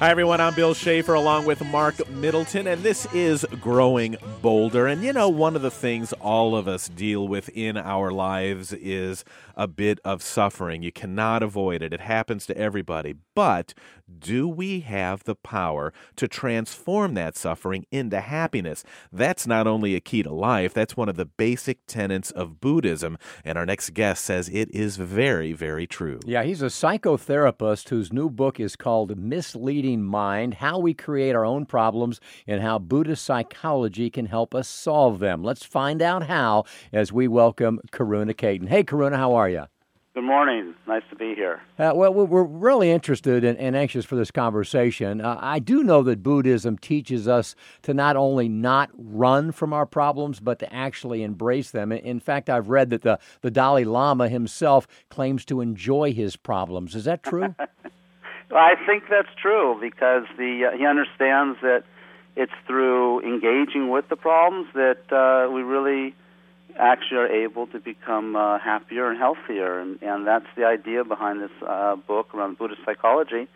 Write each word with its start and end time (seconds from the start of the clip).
Hi, 0.00 0.10
everyone. 0.10 0.40
I'm 0.40 0.54
Bill 0.54 0.74
Shafer 0.74 1.14
along 1.14 1.44
with 1.44 1.60
Mark 1.64 2.08
Middleton, 2.08 2.68
and 2.68 2.84
this 2.84 3.12
is 3.12 3.44
Growing 3.60 4.16
Bolder. 4.40 4.86
And 4.86 5.02
you 5.02 5.12
know, 5.12 5.28
one 5.28 5.56
of 5.56 5.62
the 5.62 5.72
things 5.72 6.12
all 6.12 6.54
of 6.54 6.68
us 6.68 6.88
deal 6.88 7.26
with 7.26 7.48
in 7.48 7.76
our 7.76 8.12
lives 8.12 8.72
is 8.72 9.24
a 9.56 9.66
bit 9.66 9.98
of 10.04 10.22
suffering. 10.22 10.84
You 10.84 10.92
cannot 10.92 11.42
avoid 11.42 11.82
it, 11.82 11.92
it 11.92 12.02
happens 12.02 12.46
to 12.46 12.56
everybody. 12.56 13.16
But 13.34 13.74
do 14.18 14.48
we 14.48 14.80
have 14.80 15.24
the 15.24 15.34
power 15.34 15.92
to 16.14 16.28
transform 16.28 17.14
that 17.14 17.36
suffering 17.36 17.84
into 17.90 18.20
happiness? 18.20 18.84
That's 19.12 19.48
not 19.48 19.66
only 19.66 19.96
a 19.96 20.00
key 20.00 20.22
to 20.22 20.32
life, 20.32 20.72
that's 20.72 20.96
one 20.96 21.08
of 21.08 21.16
the 21.16 21.24
basic 21.24 21.86
tenets 21.86 22.30
of 22.30 22.60
Buddhism. 22.60 23.18
And 23.44 23.58
our 23.58 23.66
next 23.66 23.94
guest 23.94 24.24
says 24.24 24.48
it 24.48 24.70
is 24.72 24.96
very, 24.96 25.52
very 25.52 25.88
true. 25.88 26.20
Yeah, 26.24 26.44
he's 26.44 26.62
a 26.62 26.66
psychotherapist 26.66 27.88
whose 27.88 28.12
new 28.12 28.30
book 28.30 28.60
is 28.60 28.76
called 28.76 29.18
Misleading 29.18 29.87
Mind 29.96 30.54
How 30.54 30.78
We 30.78 30.94
Create 30.94 31.34
Our 31.34 31.44
Own 31.44 31.66
Problems 31.66 32.20
and 32.46 32.62
How 32.62 32.78
Buddhist 32.78 33.24
Psychology 33.24 34.10
Can 34.10 34.26
Help 34.26 34.54
Us 34.54 34.68
Solve 34.68 35.18
Them. 35.18 35.42
Let's 35.42 35.64
find 35.64 36.02
out 36.02 36.24
how 36.26 36.64
as 36.92 37.12
we 37.12 37.28
welcome 37.28 37.80
Karuna 37.90 38.36
Cayton. 38.36 38.66
Hey, 38.66 38.84
Karuna, 38.84 39.16
how 39.16 39.34
are 39.34 39.48
you? 39.48 39.64
Good 40.18 40.24
morning. 40.24 40.74
Nice 40.88 41.04
to 41.10 41.16
be 41.16 41.36
here. 41.36 41.60
Uh, 41.78 41.92
well, 41.94 42.12
we're 42.12 42.42
really 42.42 42.90
interested 42.90 43.44
and, 43.44 43.56
and 43.56 43.76
anxious 43.76 44.04
for 44.04 44.16
this 44.16 44.32
conversation. 44.32 45.20
Uh, 45.20 45.38
I 45.40 45.60
do 45.60 45.84
know 45.84 46.02
that 46.02 46.24
Buddhism 46.24 46.76
teaches 46.76 47.28
us 47.28 47.54
to 47.82 47.94
not 47.94 48.16
only 48.16 48.48
not 48.48 48.90
run 48.94 49.52
from 49.52 49.72
our 49.72 49.86
problems, 49.86 50.40
but 50.40 50.58
to 50.58 50.74
actually 50.74 51.22
embrace 51.22 51.70
them. 51.70 51.92
In 51.92 52.18
fact, 52.18 52.50
I've 52.50 52.68
read 52.68 52.90
that 52.90 53.02
the, 53.02 53.20
the 53.42 53.50
Dalai 53.52 53.84
Lama 53.84 54.28
himself 54.28 54.88
claims 55.08 55.44
to 55.44 55.60
enjoy 55.60 56.12
his 56.12 56.34
problems. 56.34 56.96
Is 56.96 57.04
that 57.04 57.22
true? 57.22 57.54
I 58.50 58.74
think 58.86 59.04
that's 59.10 59.28
true 59.40 59.78
because 59.80 60.24
the 60.36 60.70
uh, 60.72 60.76
he 60.76 60.86
understands 60.86 61.58
that 61.62 61.84
it's 62.36 62.52
through 62.66 63.20
engaging 63.20 63.90
with 63.90 64.08
the 64.08 64.16
problems 64.16 64.68
that 64.74 65.12
uh, 65.12 65.50
we 65.52 65.62
really 65.62 66.14
actually 66.78 67.18
are 67.18 67.26
able 67.26 67.66
to 67.66 67.80
become 67.80 68.36
uh, 68.36 68.58
happier 68.58 69.10
and 69.10 69.18
healthier, 69.18 69.80
and, 69.80 70.00
and 70.02 70.26
that's 70.26 70.46
the 70.56 70.64
idea 70.64 71.04
behind 71.04 71.42
this 71.42 71.50
uh, 71.66 71.96
book 71.96 72.34
around 72.34 72.56
Buddhist 72.56 72.80
psychology. 72.84 73.48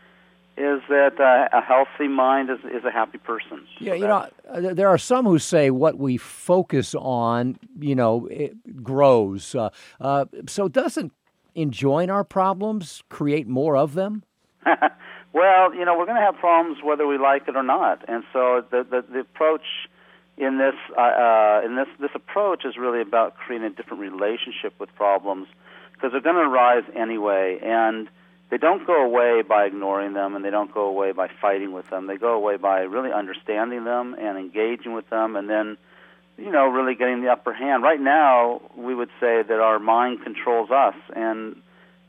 Is 0.54 0.82
that 0.90 1.18
uh, 1.18 1.56
a 1.56 1.62
healthy 1.62 2.08
mind 2.08 2.50
is, 2.50 2.58
is 2.64 2.84
a 2.84 2.90
happy 2.90 3.16
person? 3.16 3.64
Yeah, 3.78 3.92
so 3.92 3.94
you 3.94 4.06
know, 4.06 4.28
uh, 4.50 4.74
there 4.74 4.88
are 4.88 4.98
some 4.98 5.24
who 5.24 5.38
say 5.38 5.70
what 5.70 5.96
we 5.96 6.18
focus 6.18 6.94
on, 6.94 7.58
you 7.80 7.94
know, 7.94 8.28
grows. 8.82 9.54
Uh, 9.54 9.70
uh, 9.98 10.26
so 10.46 10.68
doesn't 10.68 11.12
enjoying 11.54 12.10
our 12.10 12.24
problems 12.24 13.02
create 13.08 13.46
more 13.46 13.76
of 13.76 13.94
them? 13.94 14.24
well, 15.32 15.74
you 15.74 15.84
know, 15.84 15.98
we're 15.98 16.06
going 16.06 16.18
to 16.18 16.24
have 16.24 16.36
problems 16.36 16.78
whether 16.82 17.06
we 17.06 17.18
like 17.18 17.48
it 17.48 17.56
or 17.56 17.62
not, 17.62 18.04
and 18.08 18.24
so 18.32 18.64
the 18.70 18.84
the, 18.84 19.04
the 19.12 19.20
approach 19.20 19.88
in 20.36 20.58
this 20.58 20.74
uh, 20.96 21.00
uh, 21.00 21.62
in 21.64 21.76
this 21.76 21.88
this 22.00 22.10
approach 22.14 22.64
is 22.64 22.76
really 22.76 23.00
about 23.00 23.36
creating 23.36 23.66
a 23.66 23.70
different 23.70 24.00
relationship 24.00 24.74
with 24.78 24.94
problems 24.94 25.46
because 25.92 26.12
they're 26.12 26.20
going 26.20 26.36
to 26.36 26.50
arise 26.50 26.84
anyway, 26.96 27.58
and 27.62 28.08
they 28.50 28.58
don't 28.58 28.86
go 28.86 29.04
away 29.04 29.42
by 29.42 29.64
ignoring 29.64 30.14
them, 30.14 30.34
and 30.34 30.44
they 30.44 30.50
don't 30.50 30.72
go 30.74 30.86
away 30.86 31.12
by 31.12 31.28
fighting 31.40 31.72
with 31.72 31.88
them. 31.90 32.06
They 32.06 32.16
go 32.16 32.34
away 32.34 32.56
by 32.56 32.80
really 32.80 33.12
understanding 33.12 33.84
them 33.84 34.14
and 34.18 34.36
engaging 34.36 34.94
with 34.94 35.08
them, 35.10 35.36
and 35.36 35.48
then 35.48 35.76
you 36.38 36.50
know 36.50 36.66
really 36.66 36.94
getting 36.94 37.22
the 37.22 37.30
upper 37.30 37.52
hand. 37.52 37.82
Right 37.82 38.00
now, 38.00 38.60
we 38.76 38.94
would 38.94 39.10
say 39.20 39.42
that 39.42 39.60
our 39.60 39.78
mind 39.78 40.22
controls 40.22 40.70
us, 40.70 40.96
and 41.14 41.56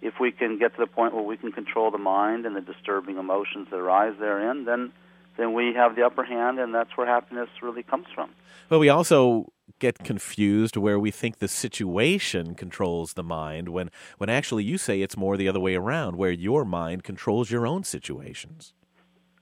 if 0.04 0.16
we 0.20 0.32
can 0.32 0.60
get 0.60 0.76
to 0.76 0.82
the 0.82 0.88
point 0.88 1.14
where 1.16 1.24
we 1.24 1.38
can 1.38 1.52
control 1.52 1.90
the 1.90 1.98
mind 1.98 2.46
and 2.46 2.56
the 2.56 2.62
disturbing 2.62 3.18
emotions 3.18 3.68
that 3.72 3.78
arise 3.78 4.14
therein, 4.20 4.66
then 4.66 4.92
then 5.36 5.54
we 5.54 5.74
have 5.74 5.96
the 5.96 6.04
upper 6.04 6.24
hand, 6.24 6.60
and 6.60 6.76
that's 6.76 6.92
where 6.96 7.08
happiness 7.08 7.50
really 7.62 7.82
comes 7.82 8.06
from. 8.14 8.30
But 8.70 8.78
we 8.78 8.90
also 8.90 9.52
get 9.80 9.98
confused 10.00 10.78
where 10.78 11.00
we 11.00 11.10
think 11.10 11.40
the 11.40 11.48
situation 11.48 12.54
controls 12.54 13.14
the 13.14 13.24
mind 13.24 13.70
when 13.70 13.90
when 14.20 14.30
actually 14.30 14.64
you 14.64 14.78
say 14.78 15.02
it's 15.02 15.18
more 15.18 15.38
the 15.38 15.48
other 15.48 15.60
way 15.60 15.76
around, 15.76 16.18
where 16.18 16.32
your 16.32 16.66
mind 16.66 17.04
controls 17.04 17.50
your 17.50 17.66
own 17.66 17.84
situations. 17.84 18.74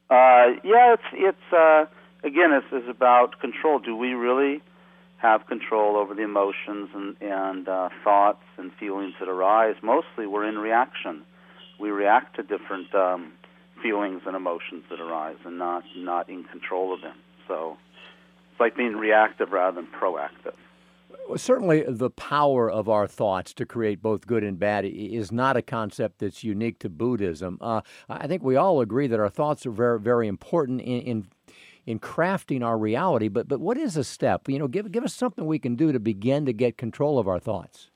Uh, 0.09 0.55
yeah, 0.63 0.93
it's 0.93 1.09
it's 1.13 1.53
uh, 1.53 1.85
again, 2.23 2.51
it's, 2.53 2.67
it's 2.71 2.89
about 2.89 3.39
control. 3.39 3.79
Do 3.79 3.95
we 3.95 4.13
really 4.13 4.61
have 5.21 5.45
control 5.45 5.97
over 5.97 6.15
the 6.15 6.23
emotions 6.23 6.89
and, 6.95 7.15
and 7.21 7.69
uh, 7.69 7.89
thoughts 8.03 8.43
and 8.57 8.71
feelings 8.79 9.13
that 9.19 9.29
arise. 9.29 9.75
Mostly, 9.83 10.25
we're 10.25 10.47
in 10.47 10.57
reaction. 10.57 11.23
We 11.79 11.91
react 11.91 12.35
to 12.37 12.43
different 12.43 12.93
um, 12.95 13.33
feelings 13.83 14.23
and 14.25 14.35
emotions 14.35 14.83
that 14.89 14.99
arise, 14.99 15.37
and 15.45 15.57
not 15.57 15.83
not 15.95 16.29
in 16.29 16.43
control 16.45 16.93
of 16.93 17.01
them. 17.01 17.17
So 17.47 17.77
it's 18.51 18.59
like 18.59 18.75
being 18.75 18.95
reactive 18.95 19.51
rather 19.51 19.75
than 19.75 19.87
proactive. 19.87 20.55
Certainly, 21.35 21.85
the 21.87 22.09
power 22.09 22.69
of 22.69 22.89
our 22.89 23.07
thoughts 23.07 23.53
to 23.55 23.65
create 23.65 24.01
both 24.01 24.25
good 24.25 24.43
and 24.43 24.57
bad 24.57 24.85
is 24.85 25.31
not 25.31 25.55
a 25.55 25.61
concept 25.61 26.19
that's 26.19 26.43
unique 26.43 26.79
to 26.79 26.89
Buddhism. 26.89 27.57
Uh, 27.61 27.81
I 28.09 28.27
think 28.27 28.43
we 28.43 28.55
all 28.55 28.81
agree 28.81 29.07
that 29.07 29.19
our 29.19 29.29
thoughts 29.29 29.65
are 29.65 29.71
very, 29.71 29.99
very 29.99 30.27
important 30.27 30.81
in, 30.81 31.01
in 31.01 31.27
in 31.85 31.99
crafting 31.99 32.63
our 32.63 32.77
reality. 32.77 33.27
But 33.27 33.47
but 33.47 33.59
what 33.59 33.77
is 33.77 33.97
a 33.97 34.03
step? 34.03 34.47
You 34.47 34.59
know, 34.59 34.67
give 34.67 34.91
give 34.91 35.03
us 35.03 35.13
something 35.13 35.45
we 35.45 35.59
can 35.59 35.75
do 35.75 35.91
to 35.91 35.99
begin 35.99 36.45
to 36.45 36.53
get 36.53 36.77
control 36.77 37.19
of 37.19 37.27
our 37.27 37.39
thoughts. 37.39 37.89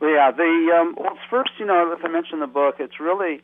Yeah, 0.00 0.30
the 0.30 0.78
um, 0.80 0.94
well, 0.98 1.18
first, 1.28 1.50
you 1.58 1.66
know, 1.66 1.92
as 1.92 1.98
I 2.02 2.08
mentioned 2.08 2.34
in 2.34 2.40
the 2.40 2.46
book, 2.46 2.76
it's 2.78 2.98
really 2.98 3.42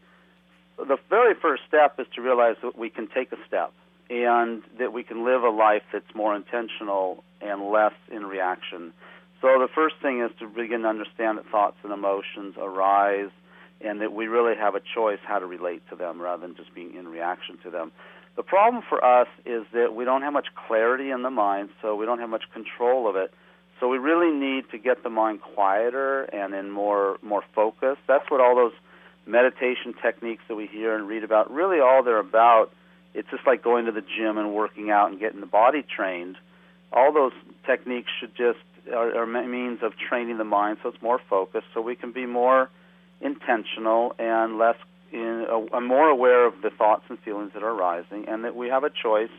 the 0.78 0.97
very 1.10 1.34
first 1.34 1.62
step 1.69 1.99
is 1.99 2.06
to 2.15 2.22
realize 2.22 2.56
that 2.62 2.78
we 2.78 2.91
can 2.91 3.09
take 3.09 3.32
a 3.32 3.37
step 3.47 3.72
and 4.09 4.62
that 4.78 4.93
we 4.93 5.03
can 5.03 5.25
live 5.25 5.43
a 5.43 5.50
life 5.50 5.82
that's 5.93 6.15
more 6.15 6.34
intentional 6.34 7.25
and 7.41 7.71
less 7.71 7.94
in 8.10 8.25
reaction. 8.25 8.93
So 9.41 9.49
the 9.59 9.69
first 9.75 9.97
thing 10.00 10.22
is 10.22 10.31
to 10.38 10.49
begin 10.49 10.82
to 10.82 10.88
understand 10.88 11.38
that 11.38 11.47
thoughts 11.50 11.76
and 11.82 11.93
emotions 11.93 12.55
arise 12.59 13.31
and 13.81 14.00
that 14.00 14.12
we 14.12 14.26
really 14.26 14.56
have 14.56 14.75
a 14.75 14.81
choice 14.94 15.19
how 15.25 15.38
to 15.38 15.47
relate 15.47 15.82
to 15.91 15.97
them 15.97 16.21
rather 16.21 16.47
than 16.47 16.56
just 16.56 16.75
being 16.75 16.94
in 16.94 17.09
reaction 17.09 17.59
to 17.65 17.71
them. 17.71 17.93
The 18.37 18.43
problem 18.43 18.83
for 18.87 19.03
us 19.03 19.29
is 19.47 19.65
that 19.73 19.95
we 19.95 20.05
don't 20.05 20.23
have 20.23 20.33
much 20.33 20.49
clarity 20.69 21.11
in 21.11 21.23
the 21.23 21.31
mind, 21.31 21.71
so 21.81 21.97
we 21.97 22.05
don't 22.05 22.19
have 22.19 22.29
much 22.29 22.45
control 22.53 23.09
of 23.09 23.17
it. 23.17 23.33
So 23.81 23.89
we 23.89 23.99
really 23.99 24.33
need 24.33 24.71
to 24.71 24.79
get 24.79 25.03
the 25.03 25.11
mind 25.11 25.41
quieter 25.41 26.23
and 26.25 26.55
in 26.55 26.71
more 26.71 27.19
more 27.23 27.43
focus. 27.55 27.97
That's 28.07 28.31
what 28.31 28.41
all 28.41 28.55
those 28.55 28.73
meditation 29.27 29.95
techniques 30.01 30.43
that 30.49 30.55
we 30.55 30.67
hear 30.67 30.95
and 30.95 31.09
read 31.09 31.25
about 31.25 31.51
really 31.51 31.81
all 31.81 32.03
they're 32.03 32.19
about. 32.19 32.71
It's 33.15 33.29
just 33.31 33.47
like 33.47 33.63
going 33.63 33.87
to 33.87 33.93
the 33.93 34.03
gym 34.03 34.39
and 34.39 34.55
working 34.55 34.91
out 34.91 35.11
and 35.11 35.19
getting 35.19 35.41
the 35.41 35.47
body 35.47 35.83
trained. 35.83 36.37
All 36.93 37.13
those 37.13 37.33
techniques 37.67 38.11
should 38.21 38.35
just 38.35 38.59
are, 38.93 39.23
are 39.23 39.27
means 39.27 39.81
of 39.83 39.95
training 39.97 40.39
the 40.39 40.45
mind 40.45 40.79
so 40.83 40.91
it's 40.91 41.03
more 41.03 41.21
focused, 41.29 41.67
so 41.75 41.81
we 41.81 41.97
can 41.97 42.13
be 42.13 42.27
more 42.27 42.71
intentional 43.21 44.15
and 44.19 44.59
less 44.59 44.77
in, 45.16 45.47
uh, 45.72 45.81
more 45.81 46.09
aware 46.09 46.47
of 46.47 46.60
the 46.62 46.71
thoughts 46.71 47.04
and 47.09 47.19
feelings 47.19 47.53
that 47.54 47.62
are 47.62 47.71
arising, 47.71 48.28
and 48.28 48.44
that 48.44 48.54
we 48.54 48.69
have 48.69 48.84
a 48.84 48.91
choice 48.91 49.31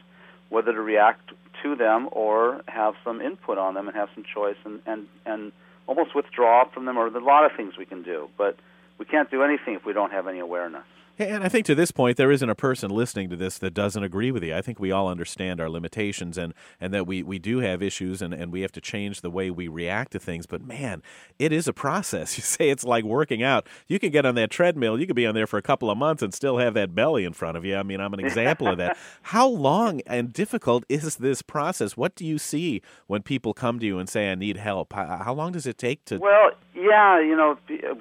whether 0.50 0.72
to 0.72 0.82
react 0.82 1.32
to 1.62 1.76
them 1.76 2.10
or 2.12 2.62
have 2.68 2.96
some 3.04 3.22
input 3.22 3.58
on 3.58 3.74
them 3.74 3.88
and 3.88 3.96
have 3.96 4.10
some 4.16 4.24
choice 4.24 4.56
and 4.66 4.82
and 4.86 5.08
and 5.26 5.52
almost 5.86 6.16
withdraw 6.16 6.66
from 6.74 6.86
them. 6.86 6.98
Or 6.98 7.10
there's 7.10 7.24
a 7.24 7.26
lot 7.26 7.46
of 7.46 7.52
things 7.56 7.78
we 7.78 7.86
can 7.86 8.02
do, 8.02 8.30
but 8.38 8.58
we 8.98 9.06
can't 9.06 9.30
do 9.30 9.44
anything 9.44 9.76
if 9.76 9.86
we 9.86 9.94
don't 9.94 10.12
have 10.12 10.28
any 10.28 10.40
awareness. 10.40 10.84
Yeah, 11.18 11.34
and 11.34 11.44
I 11.44 11.50
think 11.50 11.66
to 11.66 11.74
this 11.74 11.90
point, 11.90 12.16
there 12.16 12.32
isn't 12.32 12.48
a 12.48 12.54
person 12.54 12.92
listening 12.92 13.32
to 13.32 13.36
this 13.36 13.58
that 13.58 13.74
doesn't 13.74 14.04
agree 14.04 14.30
with 14.30 14.44
you. 14.44 14.56
I 14.56 14.62
think 14.62 14.80
we 14.80 14.92
all 14.92 15.08
understand 15.08 15.60
our 15.60 15.68
limitations 15.68 16.38
and, 16.38 16.54
and 16.80 16.94
that 16.94 17.08
we, 17.08 17.24
we 17.24 17.40
do 17.40 17.58
have 17.58 17.82
issues 17.82 18.22
and, 18.22 18.36
and 18.36 18.52
we 18.52 18.62
have 18.62 18.72
to 18.74 18.82
change 18.82 19.22
the 19.22 19.32
way 19.32 19.50
we 19.50 19.68
react 19.68 20.12
to 20.12 20.20
things. 20.20 20.46
But 20.46 20.62
man, 20.62 21.02
it 21.40 21.52
is 21.52 21.68
a 21.68 21.74
process. 21.74 22.38
You 22.38 22.44
say 22.44 22.70
it's 22.70 22.84
like 22.84 23.04
working 23.04 23.42
out. 23.42 23.68
You 23.88 23.98
can 23.98 24.12
get 24.12 24.24
on 24.24 24.36
that 24.36 24.52
treadmill, 24.52 25.00
you 25.00 25.08
could 25.08 25.16
be 25.16 25.26
on 25.26 25.34
there 25.34 25.48
for 25.48 25.58
a 25.58 25.62
couple 25.62 25.90
of 25.90 25.98
months 25.98 26.22
and 26.22 26.32
still 26.32 26.60
have 26.60 26.76
that 26.76 26.94
belly 26.94 27.26
in 27.26 27.34
front 27.34 27.58
of 27.58 27.66
you. 27.66 27.76
I 27.76 27.82
mean, 27.82 28.00
I'm 28.00 28.14
an 28.14 28.20
example 28.20 28.68
of 28.68 28.78
that. 28.78 28.96
How 29.24 29.48
long 29.48 30.02
and 30.06 30.32
difficult 30.32 30.84
is 30.88 31.16
this 31.16 31.42
process? 31.42 31.98
What 31.98 32.16
do 32.16 32.28
you 32.28 32.38
see 32.38 32.84
when 33.08 33.24
people 33.24 33.56
come 33.56 33.80
to 33.80 33.86
you 33.88 33.98
and 33.98 34.08
say, 34.08 34.32
I 34.32 34.36
need 34.36 34.58
help? 34.58 34.94
How, 34.94 35.18
how 35.24 35.34
long 35.34 35.52
does 35.52 35.66
it 35.66 35.80
take 35.80 36.06
to. 36.06 36.20
Well, 36.20 36.52
yeah, 36.78 37.20
you 37.20 37.36
know, 37.36 37.58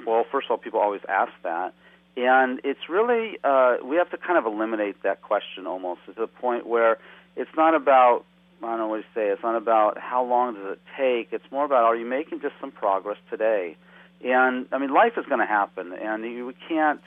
well, 0.06 0.24
first 0.30 0.46
of 0.46 0.52
all, 0.52 0.58
people 0.58 0.80
always 0.80 1.00
ask 1.08 1.32
that. 1.42 1.72
And 2.16 2.60
it's 2.64 2.88
really, 2.88 3.38
uh, 3.44 3.76
we 3.84 3.96
have 3.96 4.10
to 4.10 4.16
kind 4.16 4.38
of 4.38 4.46
eliminate 4.46 5.02
that 5.02 5.22
question 5.22 5.66
almost 5.66 6.00
to 6.06 6.12
the 6.12 6.26
point 6.26 6.66
where 6.66 6.98
it's 7.36 7.50
not 7.56 7.74
about, 7.74 8.24
I 8.62 8.66
don't 8.68 8.78
know 8.78 8.86
what 8.86 8.98
to 8.98 9.06
say, 9.14 9.28
it's 9.28 9.42
not 9.42 9.56
about 9.56 9.98
how 9.98 10.24
long 10.24 10.54
does 10.54 10.72
it 10.72 10.80
take. 10.96 11.28
It's 11.32 11.44
more 11.50 11.64
about 11.64 11.84
are 11.84 11.96
you 11.96 12.06
making 12.06 12.40
just 12.40 12.54
some 12.60 12.70
progress 12.70 13.18
today? 13.28 13.76
And, 14.24 14.66
I 14.72 14.78
mean, 14.78 14.92
life 14.92 15.12
is 15.18 15.26
going 15.26 15.40
to 15.40 15.46
happen, 15.46 15.92
and 15.92 16.24
you, 16.24 16.46
we 16.46 16.54
can't, 16.68 17.02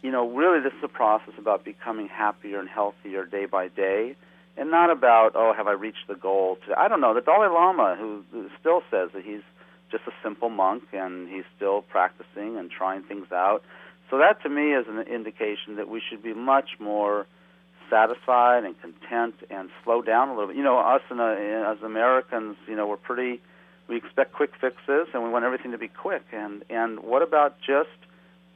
you 0.00 0.10
know, 0.10 0.30
really 0.30 0.60
this 0.60 0.72
is 0.72 0.84
a 0.84 0.88
process 0.88 1.34
about 1.36 1.62
becoming 1.62 2.08
happier 2.08 2.58
and 2.58 2.68
healthier 2.68 3.26
day 3.26 3.44
by 3.44 3.68
day 3.68 4.16
and 4.56 4.70
not 4.70 4.90
about, 4.90 5.32
oh, 5.34 5.52
have 5.54 5.68
I 5.68 5.72
reached 5.72 6.08
the 6.08 6.14
goal? 6.14 6.58
To, 6.66 6.78
I 6.78 6.88
don't 6.88 7.00
know. 7.00 7.12
The 7.12 7.20
Dalai 7.20 7.48
Lama, 7.48 7.96
who 7.98 8.24
still 8.58 8.82
says 8.90 9.10
that 9.12 9.22
he's 9.24 9.42
just 9.90 10.04
a 10.06 10.12
simple 10.22 10.48
monk 10.48 10.84
and 10.92 11.28
he's 11.28 11.44
still 11.56 11.82
practicing 11.82 12.58
and 12.58 12.70
trying 12.70 13.02
things 13.02 13.30
out 13.32 13.62
so 14.10 14.18
that 14.18 14.42
to 14.42 14.48
me 14.48 14.72
is 14.72 14.86
an 14.88 15.00
indication 15.00 15.76
that 15.76 15.88
we 15.88 16.00
should 16.08 16.22
be 16.22 16.32
much 16.32 16.70
more 16.78 17.26
satisfied 17.90 18.64
and 18.64 18.80
content 18.80 19.34
and 19.50 19.70
slow 19.84 20.02
down 20.02 20.28
a 20.28 20.32
little 20.32 20.48
bit. 20.48 20.56
You 20.56 20.62
know, 20.62 20.78
us 20.78 21.02
in 21.10 21.20
a, 21.20 21.70
as 21.70 21.82
Americans, 21.82 22.56
you 22.66 22.76
know, 22.76 22.86
we're 22.86 22.96
pretty 22.96 23.40
we 23.88 23.96
expect 23.96 24.34
quick 24.34 24.50
fixes 24.60 25.08
and 25.14 25.24
we 25.24 25.30
want 25.30 25.44
everything 25.44 25.72
to 25.72 25.78
be 25.78 25.88
quick. 25.88 26.24
And 26.32 26.64
and 26.70 27.00
what 27.00 27.22
about 27.22 27.58
just 27.60 27.88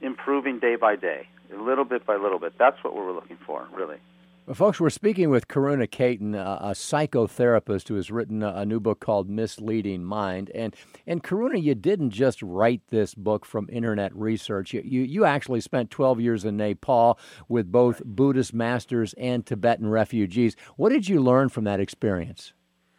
improving 0.00 0.58
day 0.58 0.76
by 0.76 0.96
day, 0.96 1.28
a 1.54 1.60
little 1.60 1.84
bit 1.84 2.06
by 2.06 2.16
little 2.16 2.38
bit? 2.38 2.54
That's 2.58 2.82
what 2.82 2.94
we're 2.94 3.12
looking 3.12 3.38
for, 3.46 3.66
really. 3.74 3.98
Well, 4.44 4.56
folks, 4.56 4.80
we're 4.80 4.90
speaking 4.90 5.30
with 5.30 5.46
Karuna 5.46 5.88
Cayton, 5.88 6.34
a, 6.34 6.58
a 6.60 6.70
psychotherapist 6.72 7.86
who 7.86 7.94
has 7.94 8.10
written 8.10 8.42
a, 8.42 8.52
a, 8.56 8.66
new 8.66 8.80
book 8.80 8.98
called 8.98 9.30
Misleading 9.30 10.02
Mind. 10.02 10.50
And 10.52 10.74
and 11.06 11.22
Karuna, 11.22 11.62
you 11.62 11.76
didn't 11.76 12.10
just 12.10 12.42
write 12.42 12.80
this 12.88 13.14
book 13.14 13.44
from 13.44 13.68
internet 13.70 14.12
research. 14.16 14.74
You, 14.74 14.82
you, 14.84 15.02
you 15.02 15.24
actually 15.24 15.60
spent 15.60 15.90
12 15.90 16.20
years 16.20 16.44
in 16.44 16.56
Nepal 16.56 17.20
with 17.48 17.70
both 17.70 18.02
Buddhist 18.04 18.52
masters 18.52 19.14
and 19.16 19.46
Tibetan 19.46 19.88
refugees. 19.88 20.56
What 20.74 20.88
did 20.88 21.08
you 21.08 21.22
learn 21.22 21.48
from 21.48 21.62
that 21.62 21.78
experience? 21.78 22.52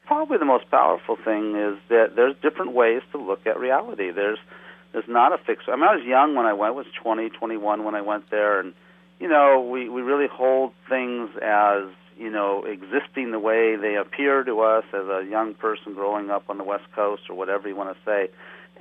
Probably 0.05 0.37
the 0.37 0.45
most 0.45 0.71
powerful 0.71 1.17
thing 1.25 1.57
is 1.57 1.77
that 1.89 2.15
there's 2.15 2.37
different 2.41 2.71
ways 2.71 3.01
to 3.11 3.17
look 3.17 3.45
at 3.45 3.59
reality. 3.59 4.11
There's 4.11 4.39
there's 4.93 5.09
not 5.09 5.33
a 5.33 5.43
fixed. 5.43 5.67
I 5.67 5.75
mean, 5.75 5.89
I 5.89 5.95
was 5.95 6.05
young 6.05 6.35
when 6.35 6.45
I 6.45 6.53
went. 6.53 6.69
I 6.69 6.75
was 6.77 6.85
20, 7.03 7.31
21 7.31 7.83
when 7.83 7.95
I 7.95 8.01
went 8.01 8.29
there, 8.29 8.61
and 8.61 8.73
you 9.23 9.29
know, 9.29 9.61
we 9.61 9.87
we 9.87 10.01
really 10.01 10.27
hold 10.27 10.73
things 10.89 11.29
as 11.41 11.83
you 12.17 12.29
know 12.29 12.65
existing 12.65 13.31
the 13.31 13.39
way 13.39 13.77
they 13.77 13.95
appear 13.95 14.43
to 14.43 14.59
us 14.59 14.83
as 14.91 15.05
a 15.07 15.25
young 15.29 15.53
person 15.53 15.93
growing 15.93 16.29
up 16.29 16.49
on 16.49 16.57
the 16.57 16.65
West 16.65 16.83
Coast 16.93 17.21
or 17.29 17.35
whatever 17.35 17.69
you 17.69 17.75
want 17.75 17.95
to 17.95 18.03
say. 18.03 18.29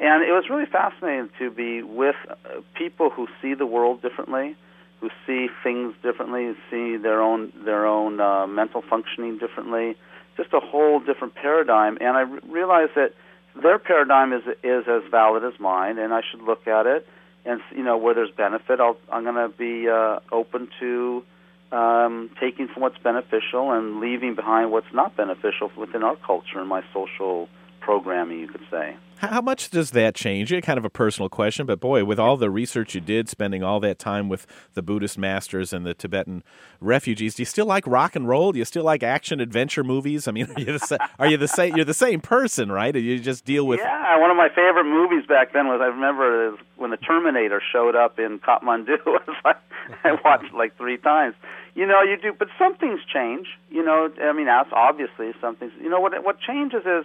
And 0.01 0.25
it 0.25 0.33
was 0.33 0.51
really 0.51 0.67
fascinating 0.67 1.31
to 1.39 1.49
be 1.49 1.85
with 1.85 2.17
uh, 2.29 2.61
people 2.75 3.09
who 3.09 3.29
see 3.41 3.55
the 3.55 3.67
world 3.67 4.03
differently, 4.03 4.57
who 5.01 5.11
see 5.29 5.47
things 5.63 5.95
differently, 6.03 6.55
see 6.69 6.97
their 6.97 7.23
own 7.23 7.53
their 7.65 7.87
own 7.87 8.21
uh, 8.21 8.49
mental 8.49 8.83
functioning 8.83 9.39
differently, 9.39 9.97
just 10.37 10.53
a 10.53 10.59
whole 10.59 10.99
different 10.99 11.37
paradigm. 11.37 11.99
And 12.01 12.17
I 12.17 12.23
realized 12.51 12.97
that 12.97 13.15
their 13.63 13.79
paradigm 13.79 14.33
is 14.33 14.43
is 14.65 14.89
as 14.89 15.03
valid 15.09 15.45
as 15.45 15.61
mine, 15.61 15.99
and 15.99 16.13
I 16.13 16.23
should 16.29 16.43
look 16.43 16.67
at 16.67 16.87
it 16.87 17.07
and 17.45 17.61
you 17.75 17.83
know 17.83 17.97
where 17.97 18.15
there's 18.15 18.31
benefit, 18.31 18.81
I'll, 18.81 18.97
I'm 19.11 19.25
going 19.25 19.37
to 19.37 19.49
be 19.49 19.89
uh, 19.89 20.21
open 20.31 20.69
to 20.81 21.25
um, 21.73 22.31
taking 22.41 22.69
from 22.69 22.83
what's 22.83 22.99
beneficial 22.99 23.73
and 23.73 24.01
leaving 24.01 24.35
behind 24.35 24.71
what's 24.71 24.93
not 24.93 25.17
beneficial 25.17 25.71
within 25.77 26.03
our 26.03 26.17
culture 26.17 26.59
and 26.59 26.69
my 26.69 26.83
social 26.93 27.49
programming, 27.81 28.39
you 28.39 28.49
could 28.49 28.65
say. 28.71 28.97
How 29.17 29.41
much 29.41 29.71
does 29.71 29.93
that 29.93 30.17
change? 30.17 30.53
It's 30.53 30.67
kind 30.67 30.79
of 30.79 30.85
a 30.85 30.91
personal 30.91 31.29
question, 31.29 31.65
but 31.65 31.79
boy, 31.79 32.05
with 32.05 32.19
all 32.19 32.37
the 32.37 32.51
research 32.51 32.97
you 32.97 33.01
did, 33.01 33.29
spending 33.29 33.63
all 33.63 33.79
that 33.79 34.01
time 34.01 34.29
with 34.29 34.49
the 34.75 34.83
Buddhist 34.83 35.17
masters 35.17 35.73
and 35.73 35.87
the 35.87 35.95
Tibetan 35.95 36.43
refugees, 36.81 37.37
do 37.37 37.43
you 37.43 37.47
still 37.47 37.67
like 37.67 37.87
rock 37.87 38.17
and 38.17 38.27
roll? 38.27 38.51
Do 38.51 38.59
you 38.59 38.65
still 38.65 38.83
like 38.83 39.05
action 39.05 39.41
adventure 39.41 39.85
movies? 39.85 40.27
I 40.27 40.33
mean, 40.33 40.51
are 40.57 40.61
you 40.61 40.73
the, 40.73 40.79
sa- 40.81 40.99
are 41.21 41.29
you 41.29 41.37
the 41.37 41.47
same? 41.47 41.77
You're 41.77 41.85
the 41.85 41.95
same 41.95 42.21
person, 42.21 42.73
right? 42.73 42.95
you 42.97 43.21
just 43.21 43.45
deal 43.45 43.65
with? 43.65 43.79
Yeah, 43.79 44.19
one 44.19 44.31
of 44.33 44.37
my 44.37 44.49
favorite 44.49 44.87
movies 44.87 45.25
back 45.27 45.53
then 45.53 45.69
was 45.69 45.81
I 45.81 45.87
remember 45.87 46.57
the 46.93 46.97
Terminator 46.97 47.61
showed 47.73 47.97
up 47.97 48.19
in 48.19 48.39
Kathmandu. 48.39 48.99
I 50.05 50.13
watched 50.25 50.55
like 50.55 50.77
three 50.77 50.99
times. 50.99 51.35
You 51.75 51.87
know, 51.87 52.03
you 52.03 52.17
do, 52.17 52.33
but 52.39 52.49
some 52.59 52.77
things 52.77 53.01
change. 53.13 53.49
You 53.71 53.85
know, 53.85 54.11
I 54.21 54.33
mean, 54.33 54.49
obviously 54.49 55.33
some 55.41 55.57
things. 55.57 55.73
You 55.81 55.91
know, 55.91 56.01
what 56.01 56.13
what 56.25 56.39
changes 56.41 56.83
is 56.85 57.05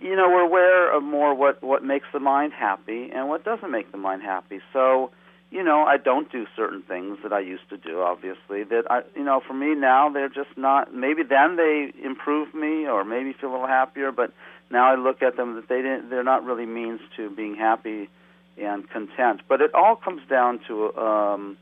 you 0.00 0.16
know, 0.16 0.28
we're 0.28 0.40
aware 0.40 0.96
of 0.96 1.02
more 1.02 1.34
what 1.34 1.62
what 1.62 1.84
makes 1.84 2.06
the 2.12 2.20
mind 2.20 2.52
happy 2.52 3.10
and 3.14 3.28
what 3.28 3.44
doesn't 3.44 3.70
make 3.70 3.92
the 3.92 3.98
mind 3.98 4.22
happy. 4.22 4.60
So, 4.72 5.10
you 5.50 5.62
know, 5.62 5.82
I 5.82 5.98
don't 5.98 6.30
do 6.32 6.46
certain 6.56 6.82
things 6.82 7.18
that 7.22 7.32
I 7.32 7.40
used 7.40 7.68
to 7.68 7.76
do. 7.76 8.00
Obviously, 8.00 8.64
that 8.64 8.84
I, 8.90 9.02
you 9.14 9.24
know, 9.24 9.42
for 9.46 9.52
me 9.52 9.74
now 9.74 10.08
they're 10.08 10.30
just 10.30 10.56
not. 10.56 10.94
Maybe 10.94 11.22
then 11.22 11.56
they 11.56 11.92
improve 12.02 12.54
me 12.54 12.86
or 12.86 13.04
maybe 13.04 13.34
feel 13.34 13.50
a 13.50 13.52
little 13.52 13.66
happier, 13.66 14.10
but 14.10 14.32
now 14.70 14.90
I 14.90 14.94
look 14.94 15.22
at 15.22 15.36
them 15.36 15.56
that 15.56 15.68
they 15.68 15.82
didn't. 15.82 16.08
They're 16.08 16.24
not 16.24 16.44
really 16.44 16.66
means 16.66 17.00
to 17.16 17.28
being 17.28 17.56
happy 17.56 18.08
and 18.58 18.88
content. 18.90 19.42
But 19.48 19.60
it 19.60 19.74
all 19.74 19.96
comes 19.96 20.22
down 20.28 20.60
to 20.68 20.94
um, 20.96 21.56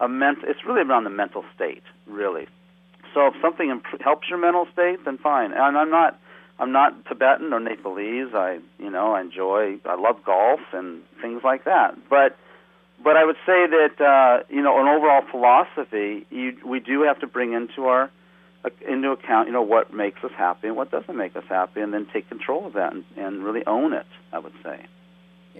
a 0.00 0.08
ment. 0.08 0.38
It's 0.42 0.64
really 0.64 0.82
around 0.82 1.04
the 1.04 1.10
mental 1.10 1.44
state, 1.54 1.82
really. 2.06 2.46
So 3.14 3.26
if 3.28 3.34
something 3.40 3.70
imp- 3.70 4.02
helps 4.02 4.28
your 4.28 4.38
mental 4.38 4.66
state, 4.72 5.04
then 5.04 5.18
fine. 5.18 5.52
And 5.52 5.76
I'm 5.78 5.90
not 5.90 6.18
I'm 6.58 6.72
not 6.72 7.06
Tibetan 7.06 7.52
or 7.52 7.60
Nepalese. 7.60 8.34
I, 8.34 8.58
you 8.78 8.90
know, 8.90 9.12
I 9.12 9.20
enjoy, 9.20 9.78
I 9.84 9.94
love 9.94 10.24
golf 10.24 10.60
and 10.72 11.02
things 11.22 11.42
like 11.44 11.64
that. 11.64 11.96
But, 12.10 12.36
but 13.02 13.16
I 13.16 13.24
would 13.24 13.36
say 13.46 13.66
that, 13.66 14.00
uh, 14.00 14.44
you 14.52 14.60
know, 14.60 14.80
an 14.80 14.88
overall 14.88 15.22
philosophy, 15.30 16.26
you, 16.30 16.56
we 16.66 16.80
do 16.80 17.02
have 17.02 17.20
to 17.20 17.28
bring 17.28 17.52
into 17.52 17.84
our, 17.86 18.10
uh, 18.64 18.70
into 18.88 19.12
account, 19.12 19.46
you 19.46 19.52
know, 19.52 19.62
what 19.62 19.94
makes 19.94 20.22
us 20.24 20.32
happy 20.36 20.66
and 20.66 20.76
what 20.76 20.90
doesn't 20.90 21.16
make 21.16 21.36
us 21.36 21.44
happy, 21.48 21.80
and 21.80 21.94
then 21.94 22.08
take 22.12 22.28
control 22.28 22.66
of 22.66 22.72
that 22.72 22.92
and, 22.92 23.04
and 23.16 23.44
really 23.44 23.64
own 23.64 23.92
it. 23.92 24.06
I 24.32 24.40
would 24.40 24.54
say. 24.64 24.84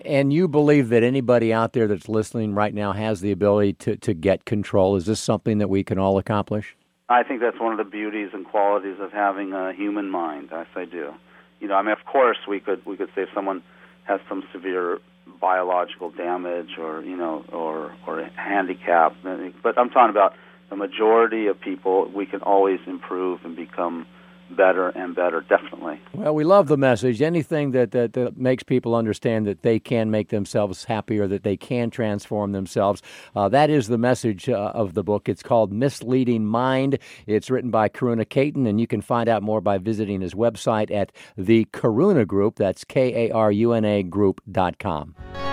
And 0.04 0.32
you 0.32 0.48
believe 0.48 0.88
that 0.90 1.02
anybody 1.02 1.52
out 1.52 1.72
there 1.72 1.86
that's 1.86 2.08
listening 2.08 2.54
right 2.54 2.74
now 2.74 2.92
has 2.92 3.20
the 3.20 3.32
ability 3.32 3.74
to, 3.74 3.96
to 3.96 4.14
get 4.14 4.44
control. 4.44 4.96
Is 4.96 5.06
this 5.06 5.20
something 5.20 5.58
that 5.58 5.68
we 5.68 5.82
can 5.84 5.98
all 5.98 6.18
accomplish? 6.18 6.76
I 7.08 7.22
think 7.22 7.40
that's 7.40 7.58
one 7.58 7.72
of 7.72 7.78
the 7.78 7.90
beauties 7.90 8.30
and 8.34 8.46
qualities 8.46 8.96
of 9.00 9.12
having 9.12 9.52
a 9.52 9.72
human 9.72 10.10
mind. 10.10 10.48
Yes, 10.52 10.66
I 10.76 10.84
do. 10.84 11.14
You 11.60 11.68
know, 11.68 11.74
I 11.74 11.82
mean, 11.82 11.92
of 11.92 12.04
course, 12.04 12.38
we 12.46 12.60
could 12.60 12.84
we 12.84 12.96
could 12.96 13.08
say 13.14 13.22
if 13.22 13.30
someone 13.34 13.62
has 14.04 14.20
some 14.28 14.44
severe 14.52 15.00
biological 15.40 16.10
damage 16.10 16.78
or 16.78 17.02
you 17.02 17.16
know 17.16 17.44
or 17.52 17.94
or 18.06 18.22
handicap, 18.36 19.16
but 19.62 19.78
I'm 19.78 19.90
talking 19.90 20.10
about 20.10 20.34
the 20.70 20.76
majority 20.76 21.46
of 21.46 21.58
people. 21.58 22.10
We 22.14 22.26
can 22.26 22.42
always 22.42 22.80
improve 22.86 23.40
and 23.44 23.56
become 23.56 24.06
better 24.50 24.88
and 24.88 25.14
better, 25.14 25.40
definitely. 25.40 26.00
Well, 26.14 26.34
we 26.34 26.44
love 26.44 26.68
the 26.68 26.76
message. 26.76 27.22
Anything 27.22 27.72
that, 27.72 27.90
that, 27.92 28.12
that, 28.14 28.36
makes 28.36 28.62
people 28.62 28.94
understand 28.94 29.46
that 29.46 29.62
they 29.62 29.78
can 29.78 30.10
make 30.10 30.28
themselves 30.28 30.84
happier, 30.84 31.26
that 31.26 31.42
they 31.42 31.56
can 31.56 31.90
transform 31.90 32.52
themselves. 32.52 33.02
Uh, 33.34 33.48
that 33.48 33.70
is 33.70 33.88
the 33.88 33.98
message 33.98 34.48
uh, 34.48 34.72
of 34.74 34.94
the 34.94 35.02
book. 35.02 35.28
It's 35.28 35.42
called 35.42 35.72
Misleading 35.72 36.46
Mind. 36.46 36.98
It's 37.26 37.50
written 37.50 37.70
by 37.70 37.88
Karuna 37.88 38.28
Cayton, 38.28 38.66
and 38.66 38.80
you 38.80 38.86
can 38.86 39.00
find 39.00 39.28
out 39.28 39.42
more 39.42 39.60
by 39.60 39.78
visiting 39.78 40.20
his 40.20 40.34
website 40.34 40.90
at 40.90 41.12
the 41.36 41.64
Karuna 41.66 42.26
Group. 42.26 42.56
That's 42.56 42.84
K 42.84 43.28
A 43.28 43.32
R 43.32 43.50
U 43.50 43.72
N 43.72 43.84
A 43.84 44.02
Group.com. 44.02 45.47